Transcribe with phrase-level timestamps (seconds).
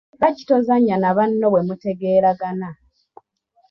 [0.17, 2.69] Lwaki tozannya na banno bwe mutegeeragana?